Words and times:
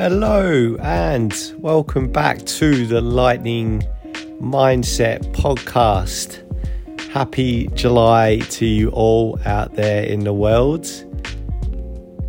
Hello, 0.00 0.76
and 0.76 1.34
welcome 1.58 2.06
back 2.06 2.38
to 2.46 2.86
the 2.86 3.00
Lightning 3.00 3.82
Mindset 4.40 5.32
podcast. 5.32 6.38
Happy 7.10 7.66
July 7.74 8.38
to 8.50 8.64
you 8.64 8.90
all 8.90 9.40
out 9.44 9.74
there 9.74 10.04
in 10.04 10.20
the 10.20 10.32
world. 10.32 10.86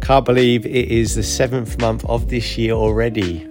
Can't 0.02 0.26
believe 0.26 0.66
it 0.66 0.90
is 0.90 1.14
the 1.14 1.22
seventh 1.22 1.80
month 1.80 2.04
of 2.06 2.30
this 2.30 2.58
year 2.58 2.72
already. 2.72 3.48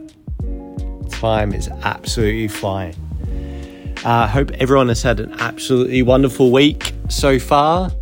Time 1.11 1.55
is 1.55 1.69
absolutely 1.85 2.49
flying. 2.49 2.97
I 4.05 4.25
uh, 4.25 4.27
hope 4.27 4.51
everyone 4.55 4.89
has 4.89 5.01
had 5.01 5.21
an 5.21 5.33
absolutely 5.39 6.03
wonderful 6.03 6.51
week 6.51 6.93
so 7.09 7.39
far. 7.39 7.93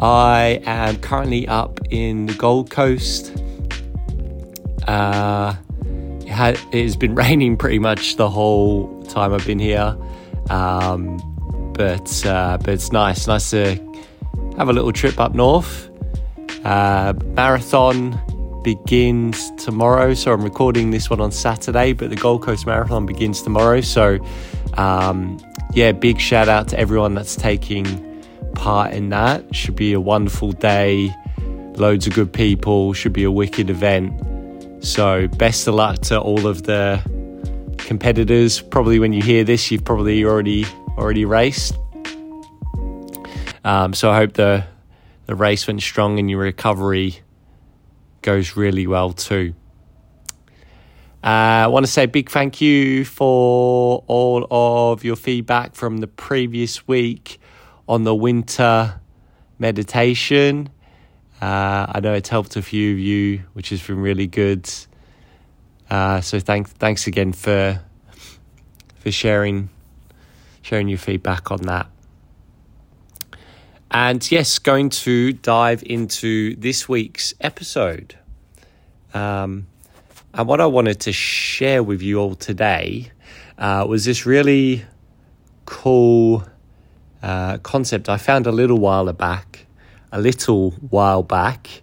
I 0.00 0.60
am 0.66 0.98
currently 0.98 1.48
up 1.48 1.80
in 1.88 2.26
the 2.26 2.34
Gold 2.34 2.68
Coast. 2.68 3.34
Uh, 4.86 5.54
it, 6.20 6.28
had, 6.28 6.58
it 6.72 6.82
has 6.82 6.96
been 6.96 7.14
raining 7.24 7.56
pretty 7.56 7.78
much 7.78 8.16
the 8.16 8.28
whole 8.28 9.02
time 9.04 9.32
I've 9.32 9.46
been 9.46 9.58
here, 9.58 9.96
um, 10.48 11.18
but 11.74 12.26
uh, 12.26 12.58
but 12.58 12.68
it's 12.70 12.92
nice, 12.92 13.26
nice 13.26 13.50
to 13.50 13.76
have 14.56 14.68
a 14.68 14.72
little 14.72 14.92
trip 14.92 15.18
up 15.18 15.34
north. 15.34 15.90
Uh, 16.64 17.14
marathon 17.24 18.20
begins 18.62 19.50
tomorrow, 19.52 20.14
so 20.14 20.32
I'm 20.32 20.42
recording 20.42 20.90
this 20.90 21.08
one 21.08 21.20
on 21.20 21.32
Saturday, 21.32 21.92
but 21.92 22.10
the 22.10 22.16
Gold 22.16 22.42
Coast 22.42 22.66
Marathon 22.66 23.06
begins 23.06 23.42
tomorrow. 23.42 23.80
So, 23.80 24.18
um, 24.74 25.38
yeah, 25.72 25.92
big 25.92 26.20
shout 26.20 26.48
out 26.48 26.68
to 26.68 26.78
everyone 26.78 27.14
that's 27.14 27.36
taking 27.36 28.22
part 28.54 28.92
in 28.92 29.08
that. 29.10 29.54
Should 29.54 29.76
be 29.76 29.92
a 29.92 30.00
wonderful 30.00 30.52
day, 30.52 31.14
loads 31.76 32.06
of 32.06 32.14
good 32.14 32.32
people, 32.32 32.92
should 32.92 33.12
be 33.12 33.24
a 33.24 33.30
wicked 33.30 33.70
event. 33.70 34.12
So, 34.80 35.28
best 35.28 35.68
of 35.68 35.74
luck 35.74 35.98
to 36.02 36.18
all 36.18 36.46
of 36.46 36.62
the 36.64 37.00
competitors. 37.78 38.60
Probably 38.60 38.98
when 38.98 39.12
you 39.12 39.22
hear 39.22 39.44
this, 39.44 39.70
you've 39.70 39.84
probably 39.84 40.24
already 40.24 40.64
already 40.96 41.24
raced. 41.24 41.76
Um, 43.64 43.92
so 43.92 44.10
I 44.10 44.16
hope 44.16 44.34
the 44.34 44.64
the 45.26 45.34
race 45.34 45.66
went 45.66 45.82
strong 45.82 46.18
and 46.18 46.30
your 46.30 46.40
recovery 46.40 47.20
goes 48.22 48.56
really 48.56 48.86
well 48.86 49.12
too. 49.12 49.54
Uh, 51.22 51.64
I 51.64 51.66
want 51.66 51.84
to 51.84 51.92
say 51.92 52.04
a 52.04 52.08
big 52.08 52.30
thank 52.30 52.60
you 52.60 53.04
for 53.04 54.02
all 54.06 54.46
of 54.50 55.04
your 55.04 55.16
feedback 55.16 55.74
from 55.74 55.98
the 55.98 56.06
previous 56.06 56.88
week 56.88 57.38
on 57.88 58.04
the 58.04 58.14
winter 58.14 59.00
meditation. 59.58 60.70
Uh, 61.40 61.86
I 61.88 62.00
know 62.00 62.12
it's 62.12 62.28
helped 62.28 62.56
a 62.56 62.62
few 62.62 62.92
of 62.92 62.98
you, 62.98 63.44
which 63.54 63.70
has 63.70 63.80
been 63.86 64.00
really 64.00 64.26
good. 64.26 64.68
Uh, 65.88 66.20
so 66.20 66.38
thanks, 66.38 66.72
thanks 66.72 67.06
again 67.06 67.32
for 67.32 67.80
for 68.96 69.10
sharing 69.10 69.70
sharing 70.62 70.88
your 70.88 70.98
feedback 70.98 71.50
on 71.50 71.62
that. 71.62 71.86
And 73.90 74.30
yes, 74.30 74.58
going 74.58 74.90
to 74.90 75.32
dive 75.32 75.82
into 75.84 76.54
this 76.56 76.88
week's 76.88 77.34
episode. 77.40 78.16
Um, 79.12 79.66
and 80.32 80.46
what 80.46 80.60
I 80.60 80.66
wanted 80.66 81.00
to 81.00 81.12
share 81.12 81.82
with 81.82 82.00
you 82.02 82.18
all 82.20 82.36
today 82.36 83.10
uh, 83.58 83.84
was 83.88 84.04
this 84.04 84.26
really 84.26 84.84
cool 85.64 86.44
uh, 87.22 87.58
concept 87.58 88.08
I 88.08 88.16
found 88.16 88.46
a 88.46 88.52
little 88.52 88.78
while 88.78 89.12
back, 89.12 89.66
a 90.12 90.20
little 90.20 90.72
while 90.72 91.22
back, 91.22 91.82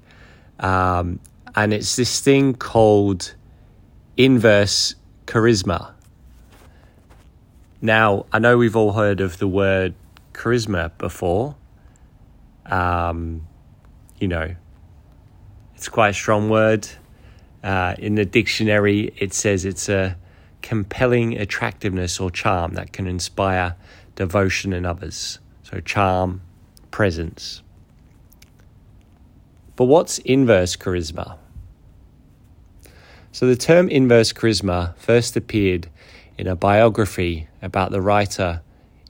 um, 0.59 1.19
and 1.55 1.73
it's 1.73 1.95
this 1.95 2.19
thing 2.19 2.53
called 2.53 3.33
inverse 4.15 4.95
charisma. 5.25 5.91
Now, 7.81 8.25
I 8.33 8.39
know 8.39 8.57
we've 8.57 8.75
all 8.75 8.93
heard 8.93 9.21
of 9.21 9.37
the 9.37 9.47
word 9.47 9.93
charisma 10.33 10.91
before. 10.97 11.55
Um, 12.65 13.47
you 14.19 14.27
know, 14.27 14.55
it's 15.75 15.87
quite 15.87 16.09
a 16.09 16.13
strong 16.13 16.49
word. 16.49 16.87
Uh, 17.63 17.95
in 17.99 18.15
the 18.15 18.25
dictionary, 18.25 19.13
it 19.17 19.33
says 19.33 19.65
it's 19.65 19.89
a 19.89 20.17
compelling 20.61 21.37
attractiveness 21.37 22.19
or 22.19 22.31
charm 22.31 22.73
that 22.73 22.91
can 22.93 23.07
inspire 23.07 23.75
devotion 24.15 24.73
in 24.73 24.85
others. 24.85 25.39
So, 25.63 25.79
charm, 25.79 26.41
presence. 26.89 27.61
But 29.77 29.85
what's 29.85 30.17
inverse 30.19 30.75
charisma? 30.75 31.37
So, 33.31 33.45
the 33.45 33.55
term 33.55 33.89
inverse 33.89 34.33
charisma 34.33 34.95
first 34.97 35.37
appeared 35.37 35.87
in 36.35 36.47
a 36.47 36.55
biography 36.55 37.47
about 37.61 37.91
the 37.91 38.01
writer 38.01 38.61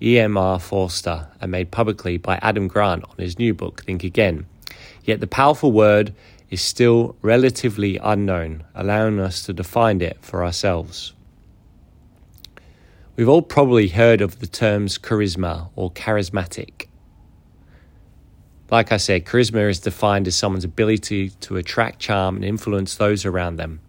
E.M.R. 0.01 0.59
Forster 0.59 1.29
and 1.39 1.51
made 1.51 1.71
publicly 1.71 2.17
by 2.17 2.37
Adam 2.41 2.67
Grant 2.67 3.05
on 3.05 3.15
his 3.17 3.39
new 3.39 3.53
book, 3.53 3.85
Think 3.85 4.03
Again. 4.03 4.45
Yet 5.05 5.21
the 5.21 5.27
powerful 5.27 5.71
word 5.71 6.13
is 6.49 6.61
still 6.61 7.15
relatively 7.21 7.97
unknown, 8.03 8.65
allowing 8.75 9.21
us 9.21 9.43
to 9.43 9.53
define 9.53 10.01
it 10.01 10.17
for 10.21 10.43
ourselves. 10.43 11.13
We've 13.15 13.29
all 13.29 13.41
probably 13.41 13.87
heard 13.87 14.19
of 14.19 14.41
the 14.41 14.47
terms 14.47 14.97
charisma 14.97 15.69
or 15.77 15.91
charismatic. 15.91 16.86
Like 18.69 18.91
I 18.91 18.97
said, 18.97 19.25
charisma 19.25 19.69
is 19.69 19.79
defined 19.79 20.27
as 20.27 20.35
someone's 20.35 20.65
ability 20.65 21.29
to 21.29 21.55
attract 21.55 21.99
charm 21.99 22.35
and 22.35 22.43
influence 22.43 22.95
those 22.95 23.25
around 23.25 23.55
them. 23.55 23.79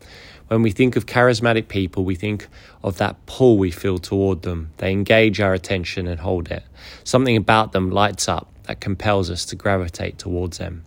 When 0.46 0.62
we 0.62 0.70
think 0.70 0.94
of 0.94 1.04
charismatic 1.04 1.68
people, 1.68 2.04
we 2.04 2.14
think 2.14 2.48
of 2.82 2.96
that 2.98 3.26
pull 3.26 3.58
we 3.58 3.70
feel 3.70 3.98
toward 3.98 4.42
them. 4.42 4.70
They 4.78 4.92
engage 4.92 5.40
our 5.40 5.52
attention 5.52 6.06
and 6.06 6.20
hold 6.20 6.50
it. 6.50 6.62
Something 7.04 7.36
about 7.36 7.72
them 7.72 7.90
lights 7.90 8.28
up 8.28 8.48
that 8.62 8.80
compels 8.80 9.30
us 9.30 9.44
to 9.46 9.56
gravitate 9.56 10.16
towards 10.16 10.58
them. 10.58 10.84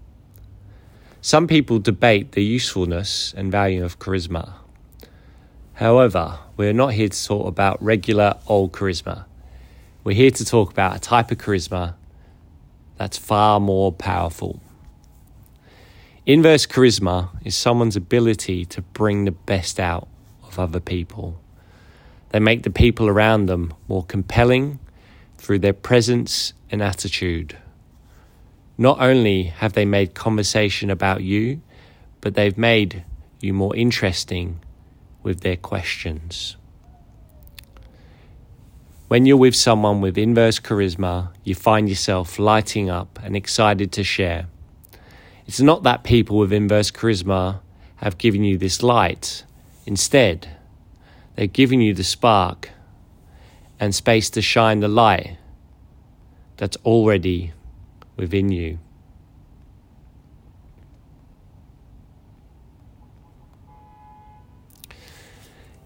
Some 1.22 1.46
people 1.46 1.78
debate 1.78 2.32
the 2.32 2.44
usefulness 2.44 3.34
and 3.36 3.52
value 3.52 3.84
of 3.84 4.00
charisma. 4.00 4.54
However, 5.74 6.40
we're 6.58 6.74
not 6.74 6.94
here 6.94 7.10
to 7.10 7.26
talk 7.26 7.48
about 7.48 7.84
regular 7.84 8.38
old 8.48 8.72
charisma. 8.72 9.26
We're 10.04 10.16
here 10.16 10.32
to 10.32 10.46
talk 10.46 10.72
about 10.72 10.96
a 10.96 11.00
type 11.00 11.30
of 11.30 11.38
charisma 11.38 11.96
that's 13.02 13.18
far 13.18 13.60
more 13.60 13.92
powerful. 13.92 14.62
Inverse 16.28 16.68
charisma 16.68 17.30
is 17.44 17.56
someone's 17.56 17.96
ability 17.96 18.64
to 18.66 18.84
bring 18.84 19.26
the 19.26 19.32
best 19.32 19.80
out 19.80 20.08
of 20.44 20.60
other 20.60 20.80
people. 20.80 21.42
They 22.30 22.40
make 22.40 22.62
the 22.62 22.70
people 22.70 23.08
around 23.08 23.48
them 23.48 23.74
more 23.88 24.06
compelling 24.06 24.78
through 25.40 25.58
their 25.58 25.74
presence 25.74 26.54
and 26.70 26.84
attitude. 26.84 27.58
Not 28.78 29.02
only 29.02 29.46
have 29.46 29.74
they 29.74 29.86
made 29.86 30.14
conversation 30.14 30.92
about 30.92 31.24
you, 31.24 31.60
but 32.22 32.36
they've 32.36 32.56
made 32.56 33.04
you 33.40 33.52
more 33.52 33.76
interesting 33.76 34.60
with 35.24 35.42
their 35.42 35.58
questions. 35.58 36.56
When 39.12 39.26
you're 39.26 39.36
with 39.36 39.56
someone 39.56 40.00
with 40.00 40.18
inverse 40.18 40.58
charisma, 40.58 41.34
you 41.44 41.54
find 41.54 41.90
yourself 41.90 42.40
lighting 42.40 42.90
up 42.90 43.20
and 43.22 43.36
excited 43.36 43.92
to 43.92 44.06
share. 44.06 44.48
It's 45.46 45.60
not 45.60 45.84
that 45.84 46.06
people 46.06 46.38
with 46.38 46.54
inverse 46.54 46.92
charisma 46.92 47.60
have 47.98 48.18
given 48.18 48.46
you 48.46 48.58
this 48.58 48.82
light. 48.82 49.44
Instead, 49.86 50.56
they've 51.36 51.52
given 51.52 51.82
you 51.82 51.94
the 51.94 52.06
spark 52.06 52.70
and 53.82 53.94
space 53.94 54.30
to 54.30 54.42
shine 54.42 54.80
the 54.80 54.88
light 54.88 55.36
that's 56.56 56.78
already 56.86 57.52
within 58.16 58.50
you. 58.50 58.80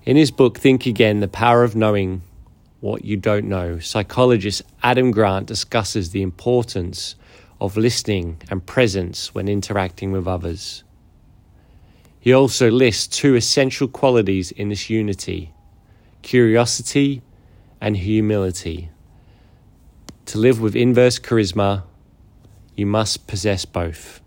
In 0.03 0.15
his 0.15 0.29
book, 0.29 0.59
Think 0.59 0.85
Again 0.85 1.21
The 1.21 1.27
Power 1.27 1.63
of 1.63 1.75
Knowing 1.75 2.21
What 2.85 3.03
You 3.03 3.17
Don't 3.17 3.49
Know, 3.49 3.79
psychologist 3.79 4.61
Adam 4.83 5.09
Grant 5.09 5.47
discusses 5.47 6.11
the 6.11 6.21
importance 6.21 7.15
of 7.59 7.77
listening 7.77 8.39
and 8.51 8.63
presence 8.63 9.33
when 9.33 9.47
interacting 9.47 10.11
with 10.11 10.27
others. 10.27 10.83
He 12.19 12.31
also 12.31 12.69
lists 12.69 13.07
two 13.07 13.33
essential 13.33 13.87
qualities 13.87 14.51
in 14.51 14.69
this 14.69 14.87
unity 14.87 15.51
curiosity 16.21 17.23
and 17.81 17.97
humility. 17.97 18.91
To 20.27 20.37
live 20.37 20.61
with 20.61 20.75
inverse 20.75 21.17
charisma, 21.17 21.85
you 22.75 22.85
must 22.85 23.25
possess 23.25 23.65
both. 23.65 24.21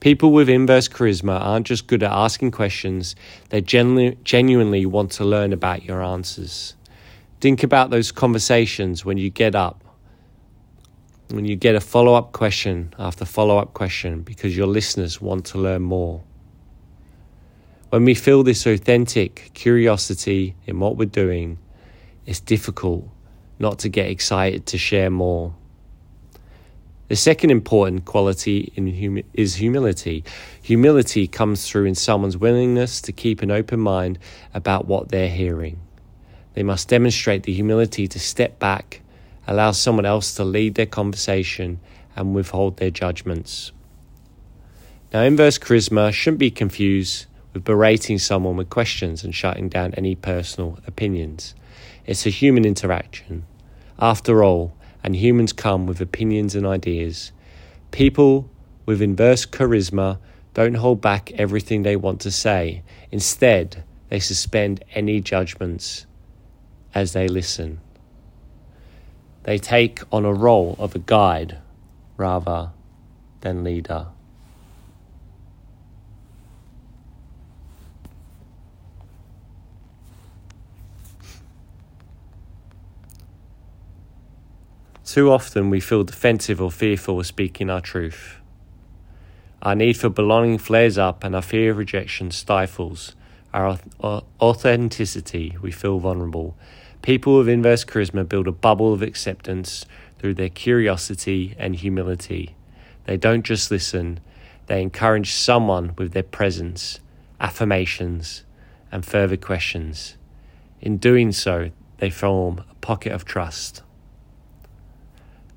People 0.00 0.32
with 0.32 0.50
inverse 0.50 0.86
charisma 0.86 1.40
aren't 1.40 1.68
just 1.68 1.86
good 1.86 2.02
at 2.02 2.12
asking 2.12 2.50
questions, 2.50 3.16
they 3.48 3.62
genu- 3.62 4.16
genuinely 4.16 4.84
want 4.84 5.12
to 5.12 5.24
learn 5.24 5.54
about 5.54 5.82
your 5.82 6.02
answers. 6.02 6.74
Think 7.40 7.62
about 7.62 7.88
those 7.88 8.12
conversations 8.12 9.04
when 9.04 9.16
you 9.16 9.30
get 9.30 9.54
up, 9.54 9.82
when 11.28 11.46
you 11.46 11.56
get 11.56 11.74
a 11.74 11.80
follow 11.80 12.14
up 12.14 12.32
question 12.32 12.92
after 12.98 13.24
follow 13.24 13.56
up 13.56 13.72
question 13.72 14.20
because 14.20 14.54
your 14.54 14.66
listeners 14.66 15.22
want 15.22 15.46
to 15.46 15.58
learn 15.58 15.80
more. 15.80 16.22
When 17.88 18.04
we 18.04 18.14
feel 18.14 18.42
this 18.42 18.66
authentic 18.66 19.50
curiosity 19.54 20.54
in 20.66 20.80
what 20.80 20.96
we're 20.96 21.06
doing, 21.06 21.58
it's 22.26 22.40
difficult 22.40 23.08
not 23.58 23.78
to 23.80 23.88
get 23.88 24.10
excited 24.10 24.66
to 24.66 24.78
share 24.78 25.10
more. 25.10 25.54
The 27.08 27.16
second 27.16 27.50
important 27.50 28.04
quality 28.04 28.72
hum- 28.76 29.24
is 29.34 29.56
humility. 29.56 30.24
Humility 30.62 31.26
comes 31.26 31.66
through 31.66 31.86
in 31.86 31.94
someone's 31.94 32.36
willingness 32.36 33.00
to 33.00 33.12
keep 33.12 33.42
an 33.42 33.50
open 33.50 33.80
mind 33.80 34.18
about 34.54 34.86
what 34.86 35.08
they're 35.08 35.28
hearing. 35.28 35.80
They 36.54 36.62
must 36.62 36.88
demonstrate 36.88 37.44
the 37.44 37.52
humility 37.52 38.08
to 38.08 38.18
step 38.18 38.58
back, 38.58 39.02
allow 39.46 39.70
someone 39.70 40.06
else 40.06 40.34
to 40.34 40.44
lead 40.44 40.74
their 40.74 40.86
conversation, 40.86 41.80
and 42.16 42.34
withhold 42.34 42.76
their 42.76 42.90
judgments. 42.90 43.72
Now, 45.12 45.22
inverse 45.22 45.58
charisma 45.58 46.12
shouldn't 46.12 46.38
be 46.38 46.50
confused 46.50 47.26
with 47.52 47.64
berating 47.64 48.18
someone 48.18 48.56
with 48.56 48.70
questions 48.70 49.24
and 49.24 49.34
shutting 49.34 49.68
down 49.68 49.94
any 49.94 50.14
personal 50.14 50.78
opinions. 50.86 51.54
It's 52.06 52.26
a 52.26 52.30
human 52.30 52.64
interaction. 52.64 53.44
After 53.98 54.42
all, 54.42 54.72
and 55.02 55.16
humans 55.16 55.52
come 55.52 55.86
with 55.86 56.00
opinions 56.00 56.54
and 56.54 56.66
ideas. 56.66 57.32
People 57.90 58.48
with 58.86 59.02
inverse 59.02 59.46
charisma 59.46 60.18
don't 60.54 60.74
hold 60.74 61.00
back 61.00 61.32
everything 61.32 61.82
they 61.82 61.96
want 61.96 62.20
to 62.20 62.30
say. 62.30 62.82
Instead, 63.10 63.84
they 64.08 64.20
suspend 64.20 64.84
any 64.94 65.20
judgments 65.20 66.06
as 66.94 67.12
they 67.12 67.28
listen. 67.28 67.80
They 69.44 69.58
take 69.58 70.00
on 70.12 70.24
a 70.24 70.32
role 70.32 70.76
of 70.78 70.94
a 70.94 70.98
guide 70.98 71.58
rather 72.16 72.70
than 73.40 73.64
leader. 73.64 74.08
Too 85.04 85.32
often 85.32 85.70
we 85.70 85.80
feel 85.80 86.04
defensive 86.04 86.62
or 86.62 86.70
fearful 86.70 87.18
of 87.18 87.26
speaking 87.26 87.68
our 87.68 87.80
truth. 87.80 88.36
Our 89.60 89.74
need 89.74 89.96
for 89.96 90.08
belonging 90.08 90.58
flares 90.58 90.98
up 90.98 91.24
and 91.24 91.34
our 91.34 91.42
fear 91.42 91.72
of 91.72 91.78
rejection 91.78 92.30
stifles 92.30 93.16
our 93.52 93.78
authenticity. 94.02 95.56
We 95.60 95.70
feel 95.72 95.98
vulnerable. 95.98 96.56
People 97.02 97.38
with 97.38 97.48
inverse 97.48 97.84
charisma 97.84 98.28
build 98.28 98.46
a 98.46 98.52
bubble 98.52 98.92
of 98.92 99.02
acceptance 99.02 99.86
through 100.18 100.34
their 100.34 100.48
curiosity 100.48 101.54
and 101.58 101.74
humility. 101.74 102.54
They 103.06 103.16
don't 103.16 103.44
just 103.44 103.70
listen, 103.70 104.20
they 104.66 104.82
encourage 104.82 105.32
someone 105.32 105.94
with 105.96 106.12
their 106.12 106.22
presence, 106.22 107.00
affirmations, 107.40 108.44
and 108.92 109.04
further 109.04 109.36
questions. 109.36 110.16
In 110.80 110.98
doing 110.98 111.32
so, 111.32 111.70
they 111.98 112.10
form 112.10 112.64
a 112.70 112.74
pocket 112.76 113.12
of 113.12 113.24
trust. 113.24 113.82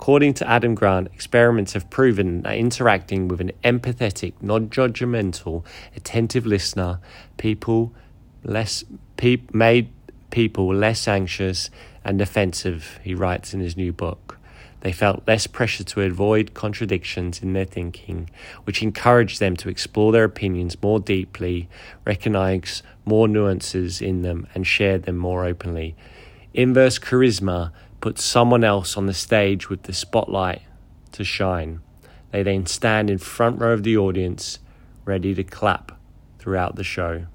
According 0.04 0.34
to 0.34 0.50
Adam 0.50 0.76
Grant, 0.76 1.08
experiments 1.14 1.72
have 1.72 1.90
proven 1.90 2.42
that 2.42 2.58
interacting 2.58 3.30
with 3.30 3.40
an 3.40 3.54
empathetic, 3.64 4.34
non 4.42 4.68
judgmental, 4.68 5.64
attentive 5.96 6.46
listener, 6.46 7.00
people 7.38 7.94
less 8.44 8.84
pe- 9.16 9.44
made 9.54 9.88
people 10.30 10.76
less 10.76 11.08
anxious 11.08 11.70
and 12.04 12.20
defensive, 12.20 13.00
he 13.02 13.16
writes 13.16 13.54
in 13.54 13.62
his 13.62 13.78
new 13.78 13.94
book. 13.94 14.38
They 14.82 14.92
felt 14.92 15.26
less 15.26 15.48
pressure 15.48 15.86
to 15.86 16.02
avoid 16.02 16.54
contradictions 16.54 17.42
in 17.42 17.54
their 17.54 17.64
thinking, 17.64 18.30
which 18.66 18.84
encouraged 18.84 19.40
them 19.40 19.56
to 19.56 19.70
explore 19.70 20.12
their 20.12 20.26
opinions 20.26 20.76
more 20.84 21.00
deeply, 21.00 21.70
recognize 22.04 22.84
more 23.06 23.30
nuances 23.30 24.02
in 24.02 24.22
them, 24.22 24.48
and 24.54 24.68
share 24.68 24.98
them 24.98 25.16
more 25.16 25.46
openly. 25.46 25.96
Inverse 26.54 27.00
charisma 27.00 27.72
put 28.04 28.20
someone 28.20 28.66
else 28.66 28.98
on 28.98 29.06
the 29.06 29.14
stage 29.14 29.70
with 29.70 29.84
the 29.84 29.94
spotlight 29.94 30.62
to 31.14 31.24
shine. 31.24 31.80
They 32.32 32.44
then 32.44 32.66
stand 32.66 33.10
in 33.10 33.18
front 33.18 33.62
row 33.62 33.72
of 33.72 33.84
the 33.84 33.96
audience, 33.96 34.60
ready 35.06 35.34
to 35.34 35.44
clap 35.46 35.98
throughout 36.38 36.76
the 36.76 36.84
show. 36.84 37.28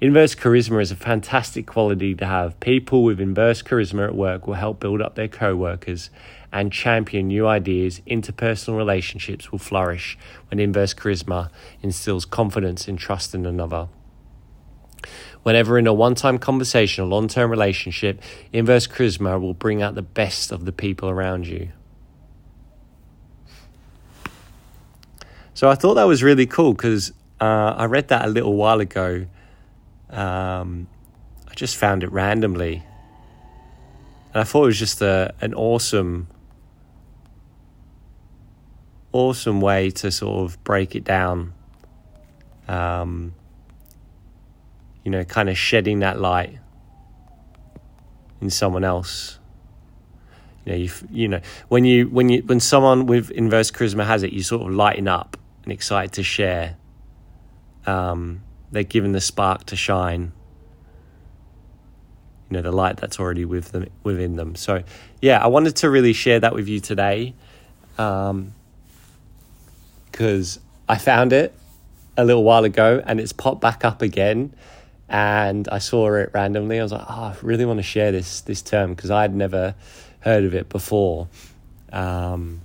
Inverse 0.00 0.34
charisma 0.34 0.82
is 0.82 0.90
a 0.90 0.96
fantastic 0.96 1.64
quality 1.64 2.12
to 2.16 2.26
have. 2.26 2.58
People 2.58 3.04
with 3.04 3.20
inverse 3.20 3.62
charisma 3.62 4.08
at 4.08 4.16
work 4.16 4.48
will 4.48 4.54
help 4.54 4.80
build 4.80 5.00
up 5.00 5.14
their 5.14 5.28
co 5.28 5.54
workers 5.54 6.10
and 6.50 6.72
champion 6.72 7.28
new 7.28 7.46
ideas. 7.46 8.00
Interpersonal 8.04 8.76
relationships 8.76 9.52
will 9.52 9.60
flourish 9.60 10.18
when 10.50 10.58
inverse 10.58 10.92
charisma 10.92 11.50
instills 11.82 12.24
confidence 12.24 12.88
and 12.88 12.98
trust 12.98 13.32
in 13.32 13.46
another. 13.46 13.86
Whenever 15.42 15.78
in 15.78 15.86
a 15.86 15.92
one 15.92 16.14
time 16.14 16.38
conversation 16.38 17.04
or 17.04 17.06
long 17.06 17.28
term 17.28 17.50
relationship, 17.50 18.20
inverse 18.52 18.86
charisma 18.86 19.40
will 19.40 19.54
bring 19.54 19.82
out 19.82 19.94
the 19.94 20.02
best 20.02 20.50
of 20.50 20.64
the 20.64 20.72
people 20.72 21.08
around 21.08 21.46
you. 21.46 21.68
So 25.54 25.70
I 25.70 25.74
thought 25.74 25.94
that 25.94 26.04
was 26.04 26.22
really 26.22 26.46
cool 26.46 26.74
because 26.74 27.12
uh, 27.40 27.74
I 27.76 27.86
read 27.86 28.08
that 28.08 28.26
a 28.26 28.28
little 28.28 28.54
while 28.54 28.80
ago. 28.80 29.26
Um, 30.10 30.86
I 31.48 31.54
just 31.54 31.76
found 31.76 32.02
it 32.02 32.12
randomly. 32.12 32.84
And 34.34 34.42
I 34.42 34.44
thought 34.44 34.64
it 34.64 34.66
was 34.66 34.78
just 34.78 35.00
a, 35.00 35.34
an 35.40 35.54
awesome, 35.54 36.28
awesome 39.12 39.62
way 39.62 39.90
to 39.92 40.10
sort 40.10 40.44
of 40.44 40.62
break 40.62 40.94
it 40.94 41.04
down. 41.04 41.54
Um, 42.68 43.34
you 45.06 45.12
know, 45.12 45.22
kind 45.22 45.48
of 45.48 45.56
shedding 45.56 46.00
that 46.00 46.20
light 46.20 46.58
in 48.40 48.50
someone 48.50 48.82
else. 48.82 49.38
You 50.64 50.72
know, 50.72 50.78
you, 50.78 50.90
you 51.12 51.28
know 51.28 51.40
when 51.68 51.84
you 51.84 52.08
when 52.08 52.28
you 52.28 52.42
when 52.42 52.58
someone 52.58 53.06
with 53.06 53.30
inverse 53.30 53.70
charisma 53.70 54.04
has 54.04 54.24
it, 54.24 54.32
you 54.32 54.42
sort 54.42 54.62
of 54.62 54.74
lighten 54.74 55.06
up 55.06 55.36
and 55.62 55.72
excited 55.72 56.12
to 56.14 56.24
share. 56.24 56.76
Um, 57.86 58.42
they're 58.72 58.82
given 58.82 59.12
the 59.12 59.20
spark 59.20 59.66
to 59.66 59.76
shine. 59.76 60.32
You 62.50 62.56
know, 62.56 62.62
the 62.62 62.72
light 62.72 62.96
that's 62.96 63.20
already 63.20 63.44
with 63.44 63.70
them 63.70 63.86
within 64.02 64.34
them. 64.34 64.56
So, 64.56 64.82
yeah, 65.22 65.38
I 65.38 65.46
wanted 65.46 65.76
to 65.76 65.88
really 65.88 66.14
share 66.14 66.40
that 66.40 66.52
with 66.52 66.66
you 66.66 66.80
today, 66.80 67.32
because 67.92 68.26
um, 68.32 68.52
I 70.88 70.98
found 70.98 71.32
it 71.32 71.54
a 72.16 72.24
little 72.24 72.42
while 72.42 72.64
ago 72.64 73.00
and 73.06 73.20
it's 73.20 73.32
popped 73.32 73.60
back 73.60 73.84
up 73.84 74.02
again 74.02 74.52
and 75.08 75.68
I 75.68 75.78
saw 75.78 76.14
it 76.14 76.30
randomly. 76.34 76.80
I 76.80 76.82
was 76.82 76.92
like, 76.92 77.04
oh, 77.08 77.22
I 77.24 77.36
really 77.42 77.64
want 77.64 77.78
to 77.78 77.84
share 77.84 78.12
this 78.12 78.40
this 78.40 78.62
term 78.62 78.94
because 78.94 79.10
I 79.10 79.22
had 79.22 79.34
never 79.34 79.74
heard 80.20 80.44
of 80.44 80.54
it 80.54 80.68
before. 80.68 81.28
Um, 81.92 82.62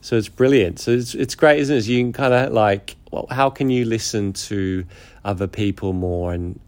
so 0.00 0.16
it's 0.16 0.28
brilliant. 0.28 0.78
So 0.78 0.92
it's 0.92 1.14
it's 1.14 1.34
great, 1.34 1.60
isn't 1.60 1.76
it? 1.76 1.86
You 1.86 2.02
can 2.02 2.12
kind 2.12 2.34
of 2.34 2.52
like, 2.52 2.96
well, 3.10 3.26
how 3.30 3.50
can 3.50 3.70
you 3.70 3.84
listen 3.84 4.32
to 4.34 4.84
other 5.24 5.46
people 5.46 5.92
more 5.92 6.32
and 6.32 6.60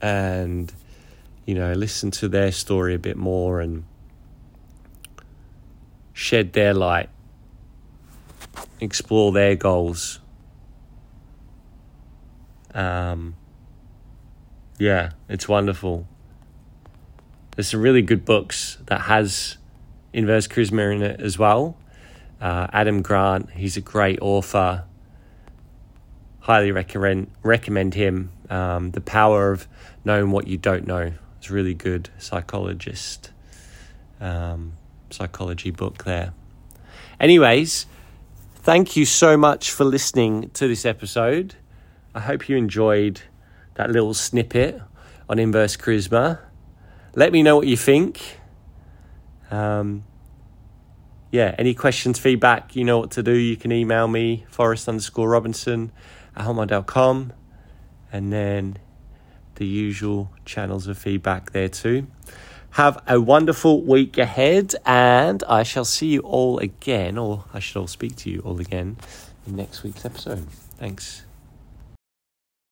and 0.00 0.72
you 1.46 1.54
know 1.54 1.72
listen 1.72 2.10
to 2.10 2.28
their 2.28 2.52
story 2.52 2.94
a 2.94 2.98
bit 2.98 3.16
more 3.16 3.60
and 3.60 3.84
shed 6.12 6.52
their 6.52 6.74
light, 6.74 7.08
explore 8.80 9.32
their 9.32 9.56
goals 9.56 10.20
um, 12.74 13.36
yeah, 14.78 15.12
it's 15.28 15.48
wonderful. 15.48 16.06
There's 17.54 17.68
some 17.68 17.80
really 17.80 18.02
good 18.02 18.24
books 18.24 18.78
that 18.86 19.02
has 19.02 19.56
inverse 20.12 20.48
charisma 20.48 20.94
in 20.94 21.02
it 21.02 21.20
as 21.20 21.38
well. 21.38 21.76
Uh, 22.40 22.66
Adam 22.72 23.00
Grant, 23.00 23.50
he's 23.50 23.76
a 23.76 23.80
great 23.80 24.20
author. 24.20 24.84
Highly 26.40 26.72
recommend 26.72 27.30
recommend 27.42 27.94
him. 27.94 28.32
Um, 28.50 28.90
the 28.90 29.00
power 29.00 29.50
of 29.52 29.66
knowing 30.04 30.30
what 30.30 30.46
you 30.46 30.58
don't 30.58 30.86
know. 30.86 31.12
It's 31.38 31.50
really 31.50 31.74
good 31.74 32.10
psychologist 32.18 33.30
um, 34.20 34.74
psychology 35.10 35.70
book 35.70 36.04
there. 36.04 36.32
Anyways, 37.20 37.86
thank 38.56 38.96
you 38.96 39.04
so 39.04 39.36
much 39.36 39.70
for 39.70 39.84
listening 39.84 40.50
to 40.50 40.68
this 40.68 40.84
episode. 40.84 41.54
I 42.14 42.20
hope 42.20 42.48
you 42.48 42.56
enjoyed 42.56 43.22
that 43.74 43.90
little 43.90 44.14
snippet 44.14 44.80
on 45.28 45.38
inverse 45.38 45.76
charisma. 45.76 46.38
Let 47.14 47.32
me 47.32 47.42
know 47.42 47.56
what 47.56 47.66
you 47.66 47.76
think. 47.76 48.38
Um, 49.50 50.04
yeah, 51.30 51.54
any 51.58 51.74
questions, 51.74 52.18
feedback, 52.18 52.76
you 52.76 52.84
know 52.84 52.98
what 52.98 53.10
to 53.12 53.22
do. 53.22 53.32
You 53.32 53.56
can 53.56 53.72
email 53.72 54.06
me, 54.06 54.46
forrest 54.48 54.88
underscore 54.88 55.28
robinson 55.28 55.90
at 56.36 56.46
hotmail.com. 56.46 57.32
And 58.12 58.32
then 58.32 58.78
the 59.56 59.66
usual 59.66 60.30
channels 60.44 60.86
of 60.86 60.96
feedback 60.96 61.50
there 61.50 61.68
too. 61.68 62.06
Have 62.70 63.02
a 63.06 63.20
wonderful 63.20 63.82
week 63.82 64.18
ahead, 64.18 64.74
and 64.84 65.44
I 65.48 65.62
shall 65.62 65.84
see 65.84 66.08
you 66.08 66.20
all 66.20 66.58
again, 66.58 67.18
or 67.18 67.44
I 67.52 67.60
shall 67.60 67.86
speak 67.86 68.16
to 68.16 68.30
you 68.30 68.40
all 68.40 68.58
again 68.60 68.96
in 69.46 69.56
next 69.56 69.84
week's 69.84 70.04
episode. 70.04 70.48
Thanks. 70.78 71.24